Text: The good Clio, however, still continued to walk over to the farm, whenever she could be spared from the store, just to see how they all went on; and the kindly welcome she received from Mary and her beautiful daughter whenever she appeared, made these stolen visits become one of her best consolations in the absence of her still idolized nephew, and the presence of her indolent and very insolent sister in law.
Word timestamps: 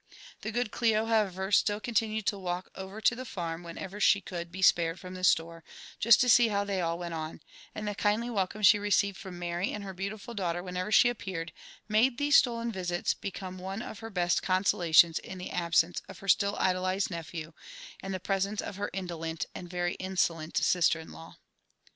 The 0.41 0.49
good 0.51 0.71
Clio, 0.71 1.05
however, 1.05 1.51
still 1.51 1.79
continued 1.79 2.25
to 2.25 2.39
walk 2.39 2.69
over 2.73 3.01
to 3.01 3.13
the 3.15 3.23
farm, 3.23 3.61
whenever 3.61 3.99
she 3.99 4.19
could 4.19 4.51
be 4.51 4.63
spared 4.63 4.99
from 4.99 5.13
the 5.13 5.23
store, 5.23 5.63
just 5.99 6.19
to 6.21 6.27
see 6.27 6.47
how 6.47 6.63
they 6.63 6.81
all 6.81 6.97
went 6.97 7.13
on; 7.13 7.39
and 7.75 7.87
the 7.87 7.93
kindly 7.93 8.27
welcome 8.27 8.63
she 8.63 8.79
received 8.79 9.15
from 9.19 9.37
Mary 9.37 9.71
and 9.71 9.83
her 9.83 9.93
beautiful 9.93 10.33
daughter 10.33 10.63
whenever 10.63 10.91
she 10.91 11.07
appeared, 11.07 11.51
made 11.87 12.17
these 12.17 12.37
stolen 12.37 12.71
visits 12.71 13.13
become 13.13 13.59
one 13.59 13.83
of 13.83 13.99
her 13.99 14.09
best 14.09 14.41
consolations 14.41 15.19
in 15.19 15.37
the 15.37 15.51
absence 15.51 16.01
of 16.09 16.17
her 16.17 16.27
still 16.27 16.55
idolized 16.57 17.11
nephew, 17.11 17.53
and 18.01 18.11
the 18.11 18.19
presence 18.19 18.59
of 18.59 18.77
her 18.77 18.89
indolent 18.93 19.45
and 19.53 19.69
very 19.69 19.93
insolent 19.99 20.57
sister 20.57 20.99
in 20.99 21.11
law. 21.11 21.35